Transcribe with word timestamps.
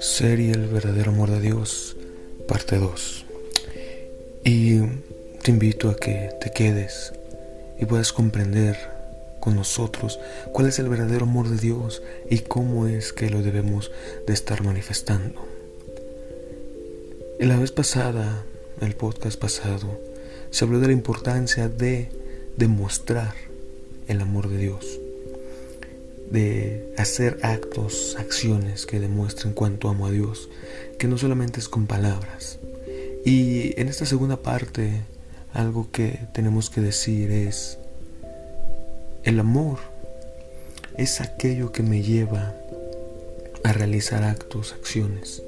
Serie 0.00 0.52
El 0.52 0.68
verdadero 0.68 1.10
amor 1.10 1.30
de 1.30 1.40
Dios, 1.40 1.96
parte 2.48 2.78
2. 2.78 3.24
Y 4.44 4.80
te 5.42 5.50
invito 5.50 5.90
a 5.90 5.96
que 5.96 6.30
te 6.40 6.50
quedes 6.52 7.12
y 7.78 7.84
puedas 7.84 8.12
comprender 8.12 8.76
con 9.40 9.56
nosotros 9.56 10.18
cuál 10.52 10.68
es 10.68 10.78
el 10.78 10.88
verdadero 10.88 11.24
amor 11.24 11.48
de 11.48 11.58
Dios 11.58 12.02
y 12.30 12.38
cómo 12.38 12.86
es 12.86 13.12
que 13.12 13.28
lo 13.28 13.42
debemos 13.42 13.90
de 14.26 14.32
estar 14.32 14.62
manifestando. 14.62 15.46
En 17.38 17.48
la 17.48 17.58
vez 17.58 17.72
pasada, 17.72 18.44
el 18.80 18.94
podcast 18.94 19.38
pasado, 19.38 20.00
se 20.50 20.64
habló 20.64 20.80
de 20.80 20.86
la 20.86 20.92
importancia 20.94 21.68
de 21.68 22.08
demostrar 22.56 23.45
el 24.08 24.20
amor 24.20 24.48
de 24.48 24.58
Dios 24.58 25.00
de 26.30 26.92
hacer 26.98 27.38
actos, 27.42 28.16
acciones 28.18 28.86
que 28.86 29.00
demuestren 29.00 29.52
cuánto 29.52 29.88
amo 29.88 30.06
a 30.06 30.10
Dios, 30.10 30.48
que 30.98 31.08
no 31.08 31.18
solamente 31.18 31.60
es 31.60 31.68
con 31.68 31.86
palabras. 31.86 32.58
Y 33.24 33.78
en 33.80 33.88
esta 33.88 34.06
segunda 34.06 34.36
parte, 34.36 35.02
algo 35.52 35.90
que 35.90 36.20
tenemos 36.32 36.70
que 36.70 36.80
decir 36.80 37.30
es, 37.30 37.78
el 39.24 39.40
amor 39.40 39.78
es 40.96 41.20
aquello 41.20 41.72
que 41.72 41.82
me 41.82 42.02
lleva 42.02 42.54
a 43.64 43.72
realizar 43.72 44.22
actos, 44.22 44.72
acciones. 44.72 45.42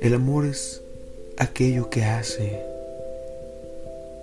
El 0.00 0.14
amor 0.14 0.46
es 0.46 0.82
aquello 1.36 1.90
que 1.90 2.04
hace 2.04 2.62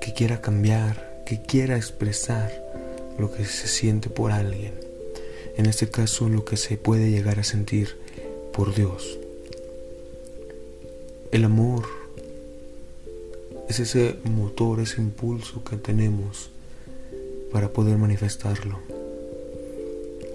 que 0.01 0.13
quiera 0.13 0.41
cambiar, 0.41 1.21
que 1.25 1.41
quiera 1.41 1.75
expresar 1.75 2.66
lo 3.17 3.31
que 3.31 3.45
se 3.45 3.67
siente 3.67 4.09
por 4.09 4.31
alguien 4.31 4.87
en 5.57 5.65
este 5.65 5.89
caso 5.89 6.29
lo 6.29 6.45
que 6.45 6.55
se 6.55 6.77
puede 6.77 7.09
llegar 7.09 7.39
a 7.39 7.43
sentir 7.43 7.97
por 8.53 8.75
Dios. 8.75 9.17
El 11.31 11.43
amor 11.43 11.83
es 13.67 13.79
ese 13.79 14.17
motor, 14.23 14.79
ese 14.79 15.01
impulso 15.01 15.63
que 15.63 15.75
tenemos 15.75 16.51
para 17.51 17.69
poder 17.69 17.97
manifestarlo. 17.97 18.79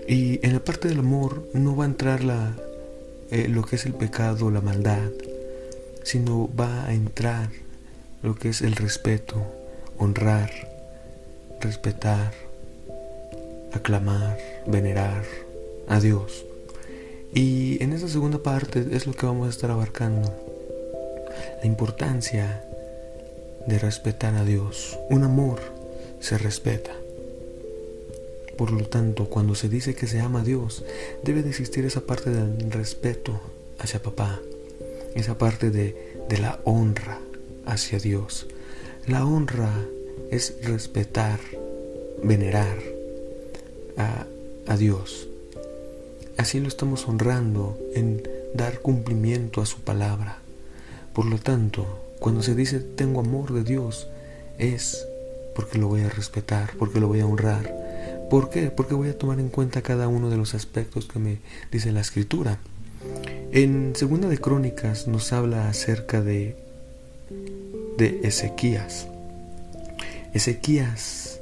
Y 0.09 0.45
en 0.45 0.55
la 0.55 0.65
parte 0.65 0.89
del 0.89 0.99
amor 0.99 1.49
no 1.55 1.77
va 1.77 1.85
a 1.85 1.87
entrar 1.87 2.25
la, 2.25 2.57
eh, 3.31 3.47
lo 3.49 3.63
que 3.63 3.77
es 3.77 3.87
el 3.87 3.95
pecado, 3.95 4.51
la 4.51 4.61
maldad, 4.61 5.11
sino 6.03 6.51
va 6.55 6.87
a 6.87 6.95
entrar 6.95 7.49
lo 8.23 8.35
que 8.35 8.49
es 8.49 8.61
el 8.61 8.75
respeto, 8.75 9.41
honrar, 9.99 10.51
respetar, 11.61 12.35
aclamar, 13.73 14.39
venerar 14.67 15.25
a 15.89 16.01
Dios. 16.01 16.45
Y 17.35 17.83
en 17.83 17.93
esta 17.93 18.09
segunda 18.09 18.43
parte 18.43 18.85
es 18.93 19.07
lo 19.07 19.15
que 19.15 19.27
vamos 19.27 19.47
a 19.47 19.51
estar 19.51 19.71
abarcando. 19.71 20.33
La 21.61 21.67
importancia 21.67 22.65
de 23.67 23.79
respetar 23.79 24.35
a 24.35 24.45
Dios. 24.45 24.99
Un 25.09 25.25
amor 25.25 25.61
se 26.21 26.39
respeta. 26.39 26.93
Por 28.57 28.71
lo 28.71 28.87
tanto, 28.87 29.29
cuando 29.31 29.55
se 29.55 29.69
dice 29.69 29.95
que 29.95 30.07
se 30.07 30.21
ama 30.21 30.41
a 30.41 30.45
Dios, 30.45 30.85
debe 31.23 31.43
de 31.43 31.49
existir 31.49 31.85
esa 31.85 32.03
parte 32.03 32.31
del 32.31 32.71
respeto 32.71 33.41
hacia 33.79 34.03
papá, 34.03 34.41
esa 35.15 35.39
parte 35.39 35.71
de, 35.71 36.17
de 36.29 36.39
la 36.39 36.61
honra 36.65 37.19
hacia 37.65 37.99
Dios. 37.99 38.47
La 39.07 39.25
honra 39.25 39.73
es 40.31 40.55
respetar, 40.63 41.41
venerar, 42.23 42.79
a, 43.97 44.27
Dios. 44.77 45.29
Así 46.39 46.59
lo 46.59 46.67
estamos 46.67 47.07
honrando 47.07 47.79
en 47.95 48.23
dar 48.55 48.81
cumplimiento 48.81 49.61
a 49.61 49.67
su 49.67 49.81
palabra. 49.81 50.39
Por 51.13 51.27
lo 51.27 51.37
tanto, 51.37 51.87
cuando 52.19 52.43
se 52.43 52.55
dice 52.55 52.81
tengo 52.81 53.21
amor 53.21 53.53
de 53.53 53.65
Dios, 53.65 54.09
es 54.57 55.07
porque 55.55 55.77
lo 55.77 55.89
voy 55.89 56.01
a 56.01 56.09
respetar, 56.09 56.71
porque 56.79 57.01
lo 57.01 57.09
voy 57.09 57.21
a 57.21 57.27
honrar. 57.27 57.71
¿Por 58.31 58.49
qué? 58.49 58.71
Porque 58.71 58.95
voy 58.95 59.11
a 59.11 59.19
tomar 59.19 59.41
en 59.41 59.51
cuenta 59.51 59.83
cada 59.83 60.09
uno 60.09 60.31
de 60.31 60.39
los 60.39 60.55
aspectos 60.55 61.05
que 61.05 61.19
me 61.19 61.39
dice 61.71 61.93
la 61.93 62.01
escritura. 62.01 62.59
En 63.53 63.95
Segunda 63.95 64.29
de 64.29 64.39
Crónicas 64.39 65.07
nos 65.07 65.35
habla 65.35 65.69
acerca 65.69 66.23
de 66.23 66.57
de 67.97 68.21
Ezequías. 68.23 69.07
Ezequías 70.33 71.41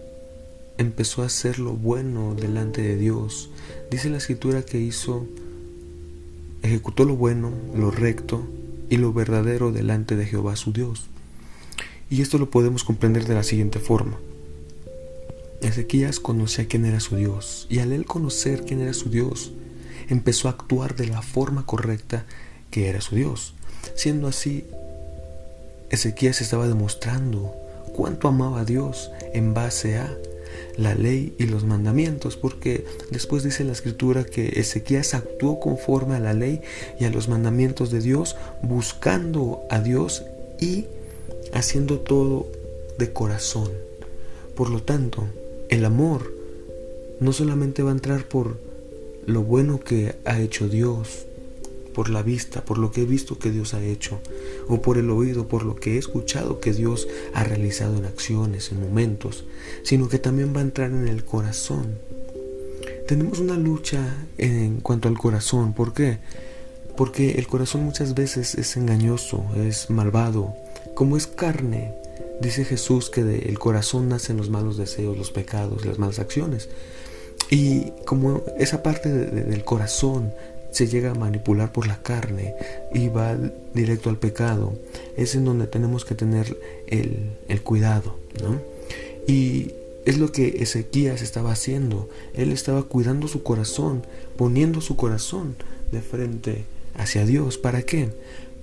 empezó 0.80 1.22
a 1.22 1.26
hacer 1.26 1.58
lo 1.58 1.74
bueno 1.74 2.34
delante 2.34 2.80
de 2.80 2.96
Dios. 2.96 3.50
Dice 3.90 4.08
la 4.08 4.16
escritura 4.16 4.62
que 4.62 4.78
hizo, 4.78 5.26
ejecutó 6.62 7.04
lo 7.04 7.16
bueno, 7.16 7.52
lo 7.76 7.90
recto 7.90 8.46
y 8.88 8.96
lo 8.96 9.12
verdadero 9.12 9.72
delante 9.72 10.16
de 10.16 10.24
Jehová 10.24 10.56
su 10.56 10.72
Dios. 10.72 11.04
Y 12.08 12.22
esto 12.22 12.38
lo 12.38 12.48
podemos 12.48 12.82
comprender 12.82 13.26
de 13.26 13.34
la 13.34 13.42
siguiente 13.42 13.78
forma. 13.78 14.18
Ezequías 15.60 16.18
conocía 16.18 16.66
quién 16.66 16.86
era 16.86 17.00
su 17.00 17.16
Dios 17.16 17.66
y 17.68 17.80
al 17.80 17.92
él 17.92 18.06
conocer 18.06 18.64
quién 18.64 18.80
era 18.80 18.94
su 18.94 19.10
Dios, 19.10 19.52
empezó 20.08 20.48
a 20.48 20.52
actuar 20.52 20.96
de 20.96 21.08
la 21.08 21.20
forma 21.20 21.66
correcta 21.66 22.24
que 22.70 22.88
era 22.88 23.02
su 23.02 23.16
Dios. 23.16 23.54
Siendo 23.94 24.28
así, 24.28 24.64
Ezequías 25.90 26.40
estaba 26.40 26.66
demostrando 26.66 27.54
cuánto 27.94 28.28
amaba 28.28 28.60
a 28.60 28.64
Dios 28.64 29.10
en 29.34 29.52
base 29.52 29.98
a 29.98 30.10
la 30.76 30.94
ley 30.94 31.34
y 31.38 31.46
los 31.46 31.64
mandamientos, 31.64 32.36
porque 32.36 32.84
después 33.10 33.42
dice 33.42 33.64
la 33.64 33.72
escritura 33.72 34.24
que 34.24 34.60
Ezequías 34.60 35.14
actuó 35.14 35.60
conforme 35.60 36.16
a 36.16 36.20
la 36.20 36.34
ley 36.34 36.60
y 36.98 37.04
a 37.04 37.10
los 37.10 37.28
mandamientos 37.28 37.90
de 37.90 38.00
Dios, 38.00 38.36
buscando 38.62 39.62
a 39.70 39.80
Dios 39.80 40.24
y 40.60 40.86
haciendo 41.52 42.00
todo 42.00 42.46
de 42.98 43.12
corazón. 43.12 43.70
Por 44.54 44.70
lo 44.70 44.82
tanto, 44.82 45.26
el 45.68 45.84
amor 45.84 46.32
no 47.20 47.32
solamente 47.32 47.82
va 47.82 47.90
a 47.90 47.94
entrar 47.94 48.26
por 48.26 48.56
lo 49.26 49.42
bueno 49.42 49.80
que 49.80 50.16
ha 50.24 50.40
hecho 50.40 50.68
Dios, 50.68 51.26
por 51.92 52.10
la 52.10 52.22
vista, 52.22 52.64
por 52.64 52.78
lo 52.78 52.90
que 52.90 53.02
he 53.02 53.04
visto 53.04 53.38
que 53.38 53.50
Dios 53.50 53.74
ha 53.74 53.82
hecho, 53.82 54.20
o 54.68 54.80
por 54.80 54.98
el 54.98 55.10
oído, 55.10 55.48
por 55.48 55.64
lo 55.64 55.76
que 55.76 55.94
he 55.94 55.98
escuchado 55.98 56.60
que 56.60 56.72
Dios 56.72 57.08
ha 57.34 57.44
realizado 57.44 57.96
en 57.98 58.04
acciones, 58.04 58.72
en 58.72 58.80
momentos, 58.80 59.44
sino 59.82 60.08
que 60.08 60.18
también 60.18 60.54
va 60.54 60.60
a 60.60 60.64
entrar 60.64 60.90
en 60.90 61.08
el 61.08 61.24
corazón. 61.24 61.98
Tenemos 63.06 63.40
una 63.40 63.56
lucha 63.56 64.26
en 64.38 64.80
cuanto 64.80 65.08
al 65.08 65.18
corazón, 65.18 65.72
¿por 65.72 65.92
qué? 65.92 66.18
Porque 66.96 67.32
el 67.32 67.46
corazón 67.46 67.84
muchas 67.84 68.14
veces 68.14 68.54
es 68.54 68.76
engañoso, 68.76 69.44
es 69.56 69.90
malvado, 69.90 70.54
como 70.94 71.16
es 71.16 71.26
carne. 71.26 71.92
Dice 72.40 72.64
Jesús 72.64 73.10
que 73.10 73.24
del 73.24 73.58
corazón 73.58 74.08
nacen 74.08 74.36
los 74.36 74.48
malos 74.48 74.76
deseos, 74.76 75.18
los 75.18 75.30
pecados, 75.30 75.84
las 75.84 75.98
malas 75.98 76.18
acciones. 76.18 76.68
Y 77.50 77.92
como 78.06 78.42
esa 78.58 78.82
parte 78.82 79.08
del 79.08 79.64
corazón 79.64 80.32
se 80.70 80.86
llega 80.86 81.10
a 81.10 81.14
manipular 81.14 81.72
por 81.72 81.86
la 81.86 82.02
carne 82.02 82.54
y 82.92 83.08
va 83.08 83.36
directo 83.74 84.10
al 84.10 84.18
pecado, 84.18 84.72
es 85.16 85.34
en 85.34 85.44
donde 85.44 85.66
tenemos 85.66 86.04
que 86.04 86.14
tener 86.14 86.58
el, 86.86 87.62
cuidado, 87.62 88.16
¿no? 88.42 88.60
Y 89.26 89.72
es 90.04 90.18
lo 90.18 90.32
que 90.32 90.62
Ezequías 90.62 91.22
estaba 91.22 91.52
haciendo. 91.52 92.08
Él 92.34 92.52
estaba 92.52 92.84
cuidando 92.84 93.28
su 93.28 93.42
corazón, 93.42 94.06
poniendo 94.36 94.80
su 94.80 94.96
corazón 94.96 95.56
de 95.92 96.00
frente 96.00 96.64
hacia 96.94 97.26
Dios. 97.26 97.58
¿Para 97.58 97.82
qué? 97.82 98.08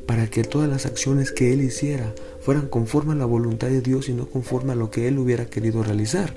Para 0.05 0.27
que 0.27 0.43
todas 0.43 0.69
las 0.69 0.85
acciones 0.85 1.31
que 1.31 1.53
él 1.53 1.61
hiciera 1.61 2.13
fueran 2.41 2.67
conforme 2.67 3.13
a 3.13 3.17
la 3.17 3.25
voluntad 3.25 3.67
de 3.67 3.81
Dios 3.81 4.09
y 4.09 4.13
no 4.13 4.27
conforme 4.27 4.71
a 4.71 4.75
lo 4.75 4.89
que 4.89 5.07
él 5.07 5.19
hubiera 5.19 5.45
querido 5.45 5.83
realizar. 5.83 6.33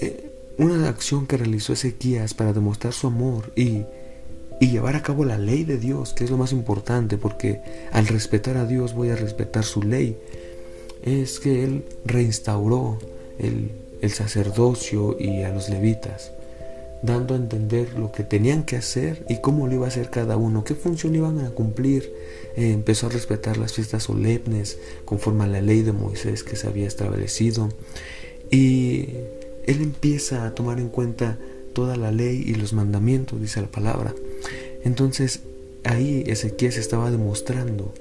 Eh, 0.00 0.30
una 0.58 0.88
acción 0.88 1.26
que 1.26 1.36
realizó 1.36 1.72
Ezequías 1.72 2.34
para 2.34 2.52
demostrar 2.52 2.92
su 2.92 3.06
amor 3.08 3.52
y 3.56 3.82
y 4.62 4.70
llevar 4.70 4.94
a 4.94 5.02
cabo 5.02 5.24
la 5.24 5.38
ley 5.38 5.64
de 5.64 5.76
Dios, 5.76 6.12
que 6.12 6.22
es 6.22 6.30
lo 6.30 6.36
más 6.36 6.52
importante, 6.52 7.18
porque 7.18 7.60
al 7.90 8.06
respetar 8.06 8.56
a 8.56 8.64
Dios 8.64 8.94
voy 8.94 9.10
a 9.10 9.16
respetar 9.16 9.64
su 9.64 9.82
ley, 9.82 10.16
es 11.02 11.40
que 11.40 11.64
Él 11.64 11.84
reinstauró 12.04 12.96
el, 13.40 13.72
sacerdocio 14.12 15.16
y 15.18 15.42
a 15.42 15.48
los 15.52 15.68
levitas, 15.68 16.30
dando 17.02 17.34
a 17.34 17.38
entender 17.38 17.94
lo 17.94 18.12
que 18.12 18.22
tenían 18.22 18.62
que 18.62 18.76
hacer 18.76 19.26
y 19.28 19.40
cómo 19.40 19.66
lo 19.66 19.74
iba 19.74 19.86
a 19.86 19.88
hacer 19.88 20.10
cada 20.10 20.36
uno, 20.36 20.62
qué 20.62 20.76
función 20.76 21.16
iban 21.16 21.40
a 21.40 21.50
cumplir. 21.50 22.12
Eh, 22.56 22.70
empezó 22.70 23.08
a 23.08 23.10
respetar 23.10 23.56
las 23.56 23.72
fiestas 23.72 24.04
solemnes 24.04 24.78
conforme 25.04 25.42
a 25.42 25.48
la 25.48 25.60
ley 25.60 25.82
de 25.82 25.92
Moisés 25.92 26.44
que 26.44 26.54
se 26.54 26.68
había 26.68 26.86
establecido. 26.86 27.68
Y 28.48 29.08
Él 29.66 29.82
empieza 29.82 30.46
a 30.46 30.54
tomar 30.54 30.78
en 30.78 30.88
cuenta 30.88 31.36
toda 31.74 31.96
la 31.96 32.12
ley 32.12 32.44
y 32.46 32.54
los 32.54 32.72
mandamientos, 32.72 33.40
dice 33.40 33.60
la 33.60 33.68
palabra. 33.68 34.14
Entonces 34.84 35.40
ahí 35.84 36.24
Ezequiel 36.26 36.72
estaba 36.72 37.10
demostrando 37.10 37.92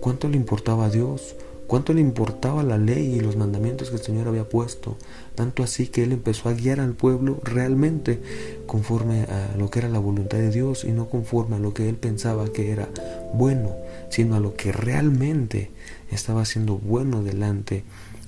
cuánto 0.00 0.28
le 0.28 0.36
importaba 0.36 0.86
a 0.86 0.90
Dios, 0.90 1.34
cuánto 1.66 1.92
le 1.92 2.00
importaba 2.00 2.64
la 2.64 2.78
ley 2.78 3.14
y 3.14 3.20
los 3.20 3.36
mandamientos 3.36 3.90
que 3.90 3.96
el 3.96 4.02
Señor 4.02 4.26
había 4.26 4.48
puesto, 4.48 4.96
tanto 5.36 5.62
así 5.62 5.86
que 5.86 6.02
él 6.02 6.12
empezó 6.12 6.48
a 6.48 6.52
guiar 6.52 6.80
al 6.80 6.94
pueblo 6.94 7.38
realmente 7.44 8.18
conforme 8.66 9.22
a 9.22 9.54
lo 9.56 9.70
que 9.70 9.78
era 9.78 9.88
la 9.88 10.00
voluntad 10.00 10.38
de 10.38 10.50
Dios 10.50 10.84
y 10.84 10.90
no 10.90 11.08
conforme 11.08 11.56
a 11.56 11.60
lo 11.60 11.72
que 11.72 11.88
él 11.88 11.94
pensaba 11.94 12.52
que 12.52 12.72
era 12.72 12.88
bueno, 13.34 13.76
sino 14.08 14.34
a 14.34 14.40
lo 14.40 14.56
que 14.56 14.72
realmente 14.72 15.70
estaba 16.10 16.42
haciendo 16.42 16.76
bueno 16.76 17.22
delante 17.22 17.84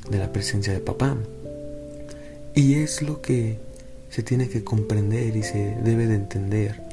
de 0.09 0.19
la 0.19 0.33
presencia 0.33 0.73
de 0.73 0.79
papá. 0.79 1.17
Y 2.55 2.75
es 2.75 3.03
lo 3.03 3.23
que 3.23 3.59
se 4.11 4.23
tiene 4.23 4.49
que 4.49 4.63
comprender 4.63 5.35
y 5.37 5.43
se 5.43 5.75
debe 5.83 6.07
de 6.07 6.15
entender. 6.15 6.92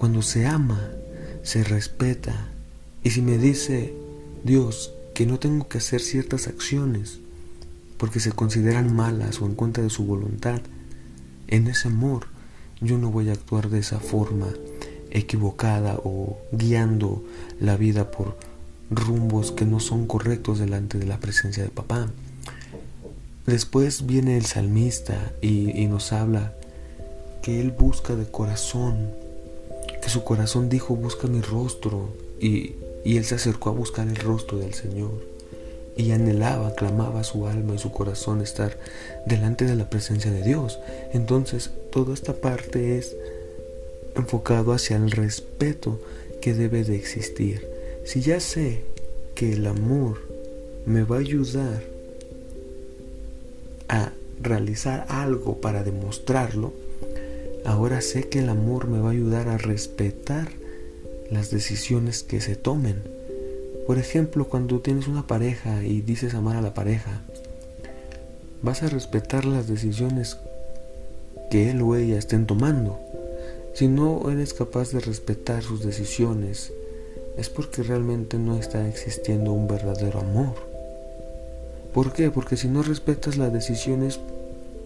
Cuando 0.00 0.22
se 0.22 0.46
ama, 0.46 0.80
se 1.42 1.62
respeta. 1.62 2.48
Y 3.04 3.10
si 3.10 3.20
me 3.20 3.36
dice 3.36 3.92
Dios, 4.44 4.94
que 5.12 5.26
no 5.26 5.38
tengo 5.38 5.68
que 5.68 5.76
hacer 5.76 6.00
ciertas 6.00 6.48
acciones 6.48 7.18
porque 7.98 8.18
se 8.18 8.32
consideran 8.32 8.96
malas 8.96 9.42
o 9.42 9.44
en 9.44 9.54
contra 9.54 9.82
de 9.82 9.90
su 9.90 10.06
voluntad. 10.06 10.62
En 11.48 11.66
ese 11.66 11.88
amor 11.88 12.28
yo 12.80 12.96
no 12.96 13.10
voy 13.10 13.28
a 13.28 13.34
actuar 13.34 13.68
de 13.68 13.80
esa 13.80 14.00
forma 14.00 14.48
equivocada 15.10 16.00
o 16.02 16.38
guiando 16.50 17.22
la 17.60 17.76
vida 17.76 18.10
por 18.10 18.38
rumbos 18.90 19.52
que 19.52 19.66
no 19.66 19.80
son 19.80 20.06
correctos 20.06 20.60
delante 20.60 20.96
de 20.96 21.04
la 21.04 21.20
presencia 21.20 21.62
de 21.62 21.68
papá. 21.68 22.08
Después 23.46 24.06
viene 24.06 24.38
el 24.38 24.46
salmista 24.46 25.34
y, 25.42 25.86
nos 25.88 26.14
habla 26.14 26.54
que 27.42 27.60
él 27.60 27.72
busca 27.72 28.16
de 28.16 28.24
corazón, 28.24 29.10
su 30.10 30.24
corazón 30.24 30.68
dijo 30.68 30.94
busca 30.94 31.26
mi 31.26 31.40
rostro 31.40 32.08
y 32.40 32.74
y 33.04 33.16
él 33.16 33.24
se 33.24 33.36
acercó 33.36 33.70
a 33.70 33.72
buscar 33.72 34.08
el 34.08 34.16
rostro 34.16 34.58
del 34.58 34.74
Señor 34.74 35.12
y 35.96 36.12
anhelaba, 36.12 36.74
clamaba 36.74 37.24
su 37.24 37.46
alma 37.46 37.74
y 37.74 37.78
su 37.78 37.90
corazón 37.90 38.40
estar 38.40 38.78
delante 39.26 39.64
de 39.64 39.74
la 39.74 39.90
presencia 39.90 40.30
de 40.30 40.42
Dios. 40.42 40.78
Entonces, 41.12 41.70
toda 41.90 42.14
esta 42.14 42.34
parte 42.34 42.96
es 42.96 43.16
enfocado 44.16 44.72
hacia 44.72 44.96
el 44.96 45.10
respeto 45.10 46.00
que 46.40 46.54
debe 46.54 46.84
de 46.84 46.96
existir. 46.96 47.66
Si 48.04 48.20
ya 48.22 48.40
sé 48.40 48.82
que 49.34 49.52
el 49.52 49.66
amor 49.66 50.22
me 50.86 51.02
va 51.02 51.16
a 51.16 51.20
ayudar 51.20 51.82
a 53.88 54.12
realizar 54.40 55.06
algo 55.08 55.60
para 55.60 55.82
demostrarlo, 55.82 56.72
ahora 57.64 58.00
sé 58.00 58.28
que 58.28 58.40
el 58.40 58.48
amor 58.48 58.88
me 58.88 59.00
va 59.00 59.08
a 59.08 59.12
ayudar 59.12 59.48
a 59.48 59.58
respetar 59.58 60.48
las 61.30 61.50
decisiones 61.50 62.22
que 62.22 62.40
se 62.40 62.56
tomen. 62.56 63.02
Por 63.86 63.98
ejemplo, 63.98 64.48
cuando 64.48 64.80
tienes 64.80 65.08
una 65.08 65.26
pareja 65.26 65.82
y 65.82 66.00
dices 66.00 66.34
amar 66.34 66.56
a 66.56 66.62
la 66.62 66.74
pareja, 66.74 67.22
vas 68.62 68.82
a 68.82 68.88
respetar 68.88 69.44
las 69.44 69.68
decisiones 69.68 70.38
que 71.50 71.70
él 71.70 71.82
o 71.82 71.96
ella 71.96 72.18
estén 72.18 72.46
tomando. 72.46 72.98
Si 73.74 73.88
no 73.88 74.30
eres 74.30 74.54
capaz 74.54 74.92
de 74.92 75.00
respetar 75.00 75.62
sus 75.62 75.84
decisiones, 75.84 76.72
es 77.36 77.48
porque 77.48 77.82
realmente 77.82 78.38
no 78.38 78.58
está 78.58 78.88
existiendo 78.88 79.52
un 79.52 79.68
verdadero 79.68 80.20
amor. 80.20 80.54
¿Por 81.94 82.12
qué? 82.12 82.30
Porque 82.30 82.56
si 82.56 82.68
no 82.68 82.82
respetas 82.82 83.36
las 83.36 83.52
decisiones 83.52 84.20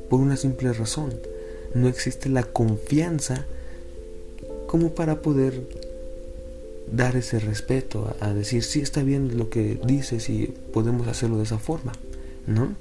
por 0.09 0.21
una 0.21 0.37
simple 0.37 0.73
razón, 0.73 1.15
no 1.75 1.89
existe 1.89 2.29
la 2.29 2.45
confianza 2.45 3.47
como 4.67 4.95
para 4.95 5.23
poder 5.23 5.63
dar 6.91 7.17
ese 7.17 7.39
respeto, 7.39 8.15
a, 8.21 8.33
decir, 8.33 8.63
sí 8.63 8.81
está 8.81 9.03
bien 9.03 9.37
lo 9.39 9.51
que 9.51 9.81
dices 9.85 10.29
y 10.29 10.55
podemos 10.73 11.09
hacerlo 11.09 11.39
de 11.39 11.45
esa 11.45 11.59
forma, 11.59 11.93
¿no? 12.47 12.75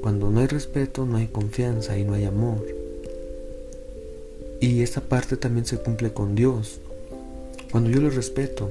Cuando 0.00 0.30
no 0.30 0.40
hay 0.40 0.46
respeto, 0.46 1.06
no 1.06 1.16
hay 1.16 1.28
confianza 1.28 1.98
y 1.98 2.04
no 2.04 2.14
hay 2.14 2.24
amor. 2.24 2.66
Y 4.60 4.82
esta 4.82 5.00
parte 5.00 5.36
también 5.36 5.66
se 5.66 5.78
cumple 5.78 6.12
con 6.12 6.34
Dios. 6.34 6.80
Cuando 7.70 7.90
yo 7.90 8.00
le 8.00 8.10
respeto, 8.10 8.70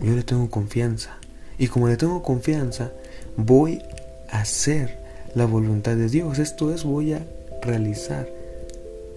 yo 0.00 0.14
le 0.14 0.22
tengo 0.22 0.50
confianza. 0.50 1.18
Y 1.58 1.68
como 1.68 1.88
le 1.88 1.96
tengo 1.96 2.22
confianza, 2.22 2.92
voy 3.36 3.80
a 4.28 4.40
hacer 4.40 4.98
la 5.34 5.46
voluntad 5.46 5.96
de 5.96 6.08
Dios. 6.08 6.38
Esto 6.38 6.72
es, 6.74 6.84
voy 6.84 7.12
a 7.12 7.26
realizar 7.62 8.28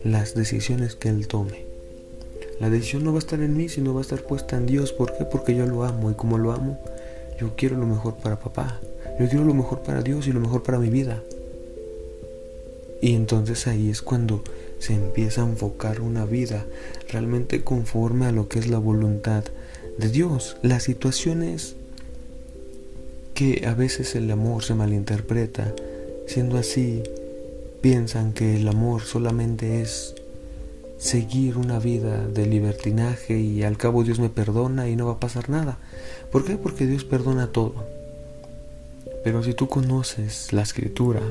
las 0.04 0.36
decisiones 0.36 0.96
que 0.96 1.10
Él 1.10 1.28
tome. 1.28 1.66
La 2.60 2.70
decisión 2.70 3.04
no 3.04 3.12
va 3.12 3.18
a 3.18 3.20
estar 3.20 3.40
en 3.42 3.56
mí, 3.56 3.70
sino 3.70 3.94
va 3.94 4.00
a 4.00 4.02
estar 4.02 4.22
puesta 4.24 4.58
en 4.58 4.66
Dios. 4.66 4.92
¿Por 4.92 5.16
qué? 5.16 5.26
Porque 5.26 5.56
yo 5.56 5.66
lo 5.66 5.84
amo 5.84 6.10
y 6.10 6.16
como 6.16 6.38
lo 6.38 6.52
amo, 6.52 6.80
yo 7.40 7.56
quiero 7.56 7.78
lo 7.78 7.86
mejor 7.86 8.18
para 8.18 8.40
papá. 8.40 8.80
Yo 9.20 9.28
quiero 9.30 9.46
lo 9.46 9.54
mejor 9.54 9.82
para 9.82 10.02
Dios 10.02 10.28
y 10.28 10.32
lo 10.32 10.40
mejor 10.40 10.64
para 10.64 10.80
mi 10.80 10.90
vida. 10.90 11.24
Y 13.02 13.14
entonces 13.14 13.68
ahí 13.68 13.90
es 13.90 14.02
cuando 14.02 14.44
se 14.80 14.94
empieza 14.94 15.42
a 15.42 15.46
enfocar 15.46 16.02
una 16.02 16.26
vida 16.26 16.66
realmente 17.10 17.64
conforme 17.64 18.26
a 18.26 18.32
lo 18.32 18.48
que 18.48 18.60
es 18.60 18.68
la 18.68 18.80
voluntad 18.80 19.44
de 19.98 20.10
Dios. 20.10 20.58
Las 20.62 20.84
situaciones 20.84 21.76
que 23.34 23.68
a 23.68 23.76
veces 23.76 24.16
el 24.16 24.30
amor 24.32 24.64
se 24.64 24.74
malinterpreta, 24.74 25.74
siendo 26.26 26.58
así, 26.58 27.04
piensan 27.90 28.34
que 28.34 28.58
el 28.58 28.68
amor 28.68 29.04
solamente 29.04 29.82
es 29.82 30.14
seguir 30.98 31.58
una 31.58 31.80
vida 31.80 32.28
de 32.28 32.46
libertinaje 32.46 33.40
y 33.40 33.64
al 33.64 33.78
cabo 33.78 34.04
Dios 34.04 34.20
me 34.20 34.28
perdona 34.28 34.90
y 34.90 34.98
no 34.98 35.06
va 35.06 35.14
a 35.14 35.20
pasar 35.22 35.50
nada. 35.50 35.78
¿Por 36.30 36.44
qué? 36.44 36.58
Porque 36.58 36.86
Dios 36.86 37.06
perdona 37.06 37.48
todo. 37.48 37.76
Pero 39.24 39.42
si 39.42 39.54
tú 39.54 39.70
conoces 39.70 40.52
la 40.52 40.64
escritura, 40.64 41.22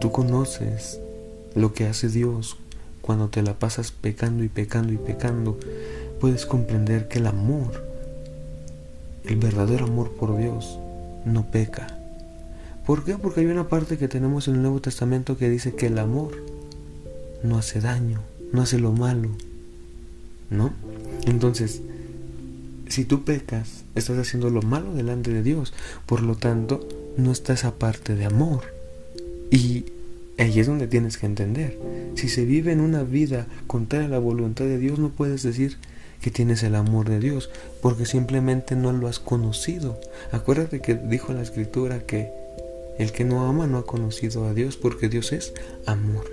tú 0.00 0.10
conoces 0.10 1.00
lo 1.54 1.74
que 1.74 1.84
hace 1.84 2.08
Dios 2.08 2.56
cuando 3.02 3.28
te 3.28 3.42
la 3.42 3.52
pasas 3.52 3.92
pecando 3.92 4.44
y 4.44 4.48
pecando 4.48 4.94
y 4.94 4.96
pecando, 4.96 5.58
puedes 6.18 6.46
comprender 6.46 7.08
que 7.08 7.18
el 7.18 7.26
amor, 7.26 7.84
el 9.22 9.36
verdadero 9.36 9.84
amor 9.84 10.12
por 10.12 10.34
Dios, 10.38 10.78
no 11.26 11.50
peca. 11.50 11.97
¿Por 12.88 13.04
qué? 13.04 13.18
Porque 13.18 13.40
hay 13.40 13.46
una 13.46 13.68
parte 13.68 13.98
que 13.98 14.08
tenemos 14.08 14.48
en 14.48 14.56
el 14.56 14.62
Nuevo 14.62 14.80
Testamento 14.80 15.38
que 15.38 15.48
dice 15.48 15.76
que 15.76 15.86
el 15.86 15.98
amor 15.98 16.42
no 17.44 17.56
hace 17.58 17.80
daño 17.80 18.20
no 18.52 18.62
hace 18.62 18.78
lo 18.78 18.92
malo, 18.92 19.28
¿no? 20.50 20.72
Entonces, 21.26 21.82
si 22.88 23.04
tú 23.04 23.24
pecas, 23.24 23.84
estás 23.94 24.18
haciendo 24.18 24.50
lo 24.50 24.62
malo 24.62 24.94
delante 24.94 25.30
de 25.32 25.42
Dios, 25.42 25.74
por 26.06 26.22
lo 26.22 26.36
tanto, 26.36 26.86
no 27.16 27.32
está 27.32 27.52
esa 27.52 27.74
parte 27.74 28.14
de 28.14 28.24
amor. 28.24 28.62
Y 29.50 29.84
ahí 30.38 30.58
es 30.58 30.66
donde 30.66 30.86
tienes 30.86 31.18
que 31.18 31.26
entender. 31.26 31.78
Si 32.14 32.28
se 32.28 32.44
vive 32.44 32.72
en 32.72 32.80
una 32.80 33.02
vida 33.02 33.46
contraria 33.66 34.06
a 34.06 34.10
la 34.10 34.18
voluntad 34.18 34.64
de 34.64 34.78
Dios, 34.78 34.98
no 34.98 35.10
puedes 35.10 35.42
decir 35.42 35.76
que 36.22 36.30
tienes 36.30 36.62
el 36.62 36.74
amor 36.74 37.08
de 37.08 37.20
Dios, 37.20 37.50
porque 37.82 38.06
simplemente 38.06 38.76
no 38.76 38.92
lo 38.92 39.08
has 39.08 39.18
conocido. 39.18 40.00
Acuérdate 40.32 40.80
que 40.80 40.94
dijo 40.94 41.32
la 41.32 41.42
escritura 41.42 42.00
que 42.00 42.32
el 42.98 43.12
que 43.12 43.24
no 43.24 43.46
ama 43.46 43.66
no 43.66 43.78
ha 43.78 43.86
conocido 43.86 44.44
a 44.44 44.54
Dios, 44.54 44.76
porque 44.76 45.08
Dios 45.08 45.32
es 45.32 45.52
amor. 45.86 46.30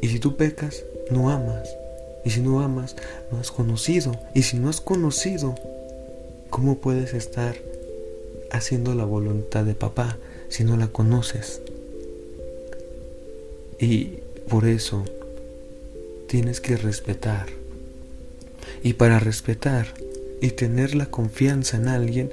Y 0.00 0.08
si 0.08 0.18
tú 0.18 0.36
pecas, 0.36 0.84
no 1.10 1.30
amas. 1.30 1.76
Y 2.24 2.30
si 2.30 2.40
no 2.40 2.60
amas, 2.60 2.96
no 3.30 3.38
has 3.38 3.50
conocido. 3.50 4.12
Y 4.34 4.42
si 4.42 4.58
no 4.58 4.68
has 4.68 4.80
conocido, 4.80 5.54
¿cómo 6.50 6.78
puedes 6.78 7.14
estar 7.14 7.56
haciendo 8.50 8.94
la 8.94 9.04
voluntad 9.04 9.64
de 9.64 9.74
papá 9.74 10.18
si 10.48 10.64
no 10.64 10.76
la 10.76 10.88
conoces? 10.88 11.62
Y 13.78 14.18
por 14.48 14.66
eso 14.66 15.04
tienes 16.28 16.60
que 16.60 16.76
respetar. 16.76 17.46
Y 18.82 18.94
para 18.94 19.18
respetar 19.18 19.94
y 20.40 20.50
tener 20.50 20.94
la 20.94 21.06
confianza 21.06 21.76
en 21.76 21.88
alguien, 21.88 22.32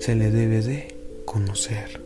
se 0.00 0.14
le 0.14 0.30
debe 0.30 0.62
de 0.62 0.94
conocer. 1.24 1.99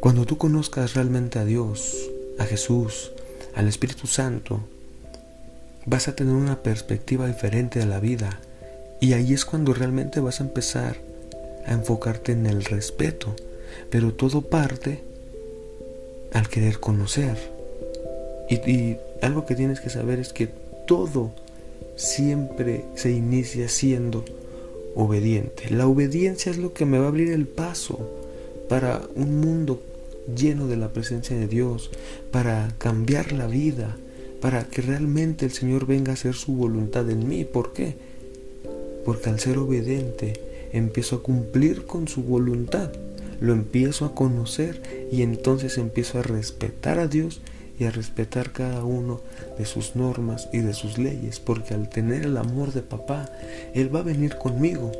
Cuando 0.00 0.24
tú 0.24 0.38
conozcas 0.38 0.94
realmente 0.94 1.38
a 1.38 1.44
Dios, 1.44 2.10
a 2.38 2.44
Jesús, 2.44 3.12
al 3.54 3.68
Espíritu 3.68 4.06
Santo, 4.06 4.60
vas 5.84 6.08
a 6.08 6.16
tener 6.16 6.32
una 6.32 6.62
perspectiva 6.62 7.26
diferente 7.26 7.80
de 7.80 7.84
la 7.84 8.00
vida. 8.00 8.40
Y 8.98 9.12
ahí 9.12 9.34
es 9.34 9.44
cuando 9.44 9.74
realmente 9.74 10.20
vas 10.20 10.40
a 10.40 10.44
empezar 10.44 10.96
a 11.66 11.72
enfocarte 11.72 12.32
en 12.32 12.46
el 12.46 12.64
respeto. 12.64 13.36
Pero 13.90 14.14
todo 14.14 14.40
parte 14.40 15.02
al 16.32 16.48
querer 16.48 16.80
conocer. 16.80 17.36
Y, 18.48 18.96
algo 19.20 19.44
que 19.44 19.54
tienes 19.54 19.80
que 19.80 19.90
saber 19.90 20.18
es 20.18 20.32
que 20.32 20.48
todo 20.86 21.30
siempre 21.96 22.86
se 22.94 23.10
inicia 23.10 23.68
siendo 23.68 24.24
obediente. 24.94 25.68
La 25.68 25.86
obediencia 25.86 26.50
es 26.50 26.56
lo 26.56 26.72
que 26.72 26.86
me 26.86 26.98
va 26.98 27.04
a 27.04 27.08
abrir 27.08 27.32
el 27.32 27.46
paso 27.46 27.98
para 28.66 29.02
un 29.14 29.40
mundo 29.40 29.82
lleno 30.36 30.66
de 30.66 30.76
la 30.76 30.92
presencia 30.92 31.36
de 31.36 31.48
Dios, 31.48 31.90
para 32.30 32.74
cambiar 32.78 33.32
la 33.32 33.46
vida, 33.46 33.96
para 34.40 34.64
que 34.64 34.82
realmente 34.82 35.44
el 35.44 35.52
Señor 35.52 35.86
venga 35.86 36.12
a 36.12 36.14
hacer 36.14 36.34
su 36.34 36.52
voluntad 36.52 37.08
en 37.10 37.28
mí. 37.28 37.44
¿Por 37.44 37.72
qué? 37.72 37.96
Porque 39.04 39.30
al 39.30 39.40
ser 39.40 39.58
obediente 39.58 40.40
empiezo 40.72 41.16
a 41.16 41.22
cumplir 41.22 41.84
con 41.84 42.08
su 42.08 42.22
voluntad, 42.22 42.90
lo 43.40 43.52
empiezo 43.52 44.04
a 44.04 44.14
conocer 44.14 45.08
y 45.10 45.22
entonces 45.22 45.78
empiezo 45.78 46.18
a 46.18 46.22
respetar 46.22 46.98
a 46.98 47.08
Dios 47.08 47.40
y 47.78 47.84
a 47.84 47.90
respetar 47.90 48.52
cada 48.52 48.84
uno 48.84 49.20
de 49.58 49.64
sus 49.64 49.96
normas 49.96 50.48
y 50.52 50.58
de 50.58 50.74
sus 50.74 50.98
leyes, 50.98 51.40
porque 51.40 51.72
al 51.72 51.88
tener 51.88 52.24
el 52.24 52.36
amor 52.36 52.72
de 52.72 52.82
papá, 52.82 53.30
Él 53.74 53.94
va 53.94 54.00
a 54.00 54.04
venir 54.04 54.36
conmigo 54.36 54.92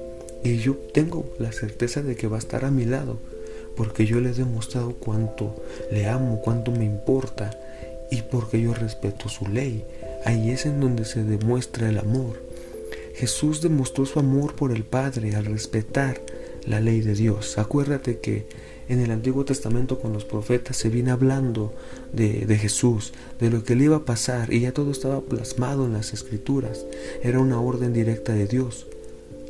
y 0.42 0.56
yo 0.56 0.74
tengo 0.94 1.30
la 1.38 1.52
certeza 1.52 2.02
de 2.02 2.16
que 2.16 2.26
va 2.26 2.36
a 2.36 2.40
estar 2.40 2.64
a 2.64 2.70
mi 2.70 2.86
lado, 2.86 3.18
porque 3.76 4.06
yo 4.06 4.20
le 4.20 4.30
he 4.30 4.34
demostrado 4.34 4.94
cuánto 4.94 5.54
le 5.90 6.08
amo, 6.08 6.40
cuánto 6.42 6.70
me 6.70 6.84
importa 6.84 7.50
y 8.10 8.22
porque 8.22 8.60
yo 8.60 8.74
respeto 8.74 9.28
su 9.28 9.46
ley. 9.46 9.84
Ahí 10.24 10.50
es 10.50 10.66
en 10.66 10.80
donde 10.80 11.04
se 11.04 11.24
demuestra 11.24 11.88
el 11.88 11.98
amor. 11.98 12.42
Jesús 13.14 13.60
demostró 13.60 14.06
su 14.06 14.18
amor 14.18 14.54
por 14.54 14.72
el 14.72 14.84
Padre 14.84 15.34
al 15.34 15.44
respetar 15.44 16.20
la 16.66 16.80
ley 16.80 17.00
de 17.00 17.14
Dios. 17.14 17.58
Acuérdate 17.58 18.18
que 18.18 18.46
en 18.88 19.00
el 19.00 19.12
Antiguo 19.12 19.44
Testamento 19.44 20.00
con 20.00 20.12
los 20.12 20.24
profetas 20.24 20.76
se 20.76 20.88
viene 20.88 21.12
hablando 21.12 21.72
de, 22.12 22.44
de, 22.46 22.58
Jesús, 22.58 23.12
de 23.38 23.50
lo 23.50 23.62
que 23.62 23.76
le 23.76 23.84
iba 23.84 23.96
a 23.96 24.04
pasar 24.04 24.52
y 24.52 24.60
ya 24.60 24.72
todo 24.72 24.90
estaba 24.90 25.20
plasmado 25.20 25.86
en 25.86 25.92
las 25.92 26.12
escrituras. 26.12 26.84
Era 27.22 27.38
una 27.38 27.60
orden 27.60 27.92
directa 27.92 28.32
de 28.32 28.46
Dios. 28.46 28.86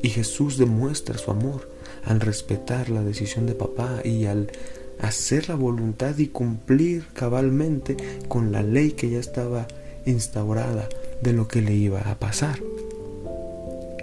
Y 0.02 0.10
Jesús 0.10 0.58
demuestra 0.58 1.18
su 1.18 1.30
amor 1.30 1.68
al 2.04 2.20
respetar 2.20 2.88
la 2.90 3.02
decisión 3.02 3.46
de 3.46 3.54
papá 3.54 4.00
y 4.04 4.26
al 4.26 4.50
hacer 5.00 5.48
la 5.48 5.54
voluntad 5.54 6.16
y 6.18 6.28
cumplir 6.28 7.06
cabalmente 7.12 7.96
con 8.28 8.52
la 8.52 8.62
ley 8.62 8.92
que 8.92 9.10
ya 9.10 9.18
estaba 9.18 9.66
instaurada 10.06 10.88
de 11.22 11.32
lo 11.32 11.48
que 11.48 11.62
le 11.62 11.74
iba 11.74 12.00
a 12.00 12.18
pasar. 12.18 12.60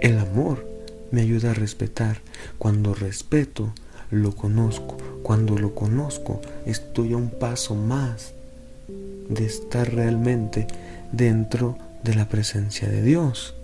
El 0.00 0.18
amor 0.18 0.66
me 1.10 1.22
ayuda 1.22 1.50
a 1.50 1.54
respetar. 1.54 2.20
Cuando 2.58 2.94
respeto, 2.94 3.72
lo 4.10 4.34
conozco. 4.34 4.96
Cuando 5.22 5.58
lo 5.58 5.74
conozco, 5.74 6.40
estoy 6.66 7.12
a 7.12 7.16
un 7.16 7.30
paso 7.30 7.74
más 7.74 8.32
de 9.28 9.44
estar 9.44 9.92
realmente 9.92 10.66
dentro 11.12 11.76
de 12.02 12.14
la 12.14 12.28
presencia 12.28 12.88
de 12.88 13.02
Dios. 13.02 13.54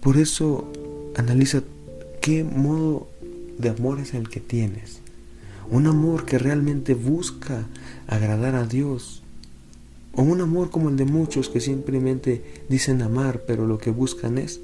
Por 0.00 0.18
eso 0.18 0.70
analiza 1.16 1.62
qué 2.26 2.42
modo 2.42 3.06
de 3.56 3.68
amor 3.68 4.00
es 4.00 4.12
el 4.12 4.28
que 4.28 4.40
tienes. 4.40 4.98
Un 5.70 5.86
amor 5.86 6.24
que 6.24 6.40
realmente 6.40 6.94
busca 6.94 7.68
agradar 8.08 8.56
a 8.56 8.66
Dios. 8.66 9.22
O 10.12 10.22
un 10.22 10.40
amor 10.40 10.70
como 10.70 10.88
el 10.88 10.96
de 10.96 11.04
muchos 11.04 11.48
que 11.48 11.60
simplemente 11.60 12.64
dicen 12.68 13.00
amar, 13.00 13.42
pero 13.46 13.64
lo 13.64 13.78
que 13.78 13.92
buscan 13.92 14.38
es 14.38 14.60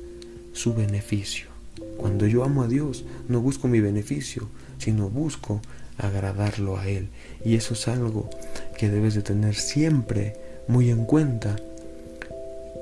su 0.53 0.75
beneficio. 0.75 1.51
Cuando 1.99 2.27
yo 2.27 2.43
amo 2.43 2.65
a 2.65 2.67
Dios, 2.67 3.05
no 3.29 3.41
busco 3.41 3.69
mi 3.69 3.79
beneficio, 3.79 4.49
sino 4.79 5.09
busco 5.09 5.61
agradarlo 5.99 6.79
a 6.79 6.89
Él. 6.89 7.11
Y 7.45 7.55
eso 7.55 7.75
es 7.75 7.87
algo 7.87 8.29
que 8.77 8.91
debes 8.91 9.15
de 9.15 9.23
tener 9.23 9.55
siempre 9.55 10.35
muy 10.67 10.91
en 10.91 11.05
cuenta. 11.05 11.55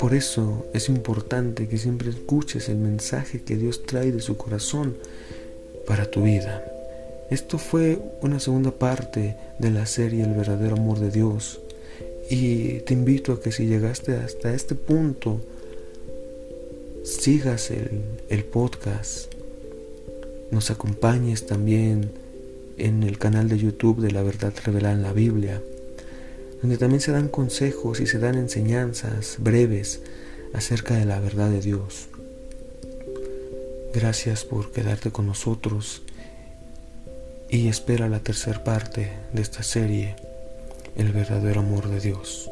Por 0.00 0.14
eso 0.14 0.66
es 0.72 0.88
importante 0.88 1.68
que 1.68 1.76
siempre 1.76 2.08
escuches 2.08 2.70
el 2.70 2.78
mensaje 2.78 3.42
que 3.42 3.56
Dios 3.56 3.82
trae 3.84 4.10
de 4.10 4.22
su 4.22 4.38
corazón 4.38 4.96
para 5.86 6.10
tu 6.10 6.22
vida. 6.22 6.64
Esto 7.28 7.58
fue 7.58 8.00
una 8.22 8.40
segunda 8.40 8.70
parte 8.70 9.36
de 9.58 9.70
la 9.70 9.84
serie 9.84 10.24
El 10.24 10.32
verdadero 10.32 10.76
amor 10.76 11.00
de 11.00 11.10
Dios. 11.10 11.60
Y 12.30 12.80
te 12.80 12.94
invito 12.94 13.34
a 13.34 13.40
que 13.42 13.52
si 13.52 13.66
llegaste 13.66 14.16
hasta 14.16 14.54
este 14.54 14.74
punto, 14.74 15.42
sigas 17.04 17.70
el, 17.70 18.44
podcast, 18.44 19.30
nos 20.50 20.70
acompañes 20.70 21.44
también 21.44 22.10
en 22.78 23.02
el 23.02 23.18
canal 23.18 23.50
de 23.50 23.58
YouTube 23.58 24.00
de 24.00 24.12
la 24.12 24.22
verdad 24.22 24.54
revelada 24.64 24.94
en 24.94 25.02
la 25.02 25.12
Biblia, 25.12 25.60
donde 26.60 26.78
también 26.78 27.00
se 27.00 27.12
dan 27.12 27.28
consejos 27.28 28.00
y 28.00 28.06
se 28.06 28.18
dan 28.18 28.36
enseñanzas 28.36 29.36
breves 29.38 30.00
acerca 30.52 30.94
de 30.94 31.04
la 31.04 31.20
verdad 31.20 31.50
de 31.50 31.60
Dios. 31.60 32.08
Gracias 33.94 34.44
por 34.44 34.70
quedarte 34.70 35.10
con 35.10 35.26
nosotros 35.26 36.02
y 37.48 37.68
espera 37.68 38.08
la 38.08 38.20
tercera 38.20 38.62
parte 38.62 39.10
de 39.32 39.42
esta 39.42 39.62
serie, 39.62 40.16
El 40.96 41.12
verdadero 41.12 41.60
amor 41.60 41.88
de 41.88 42.00
Dios. 42.00 42.50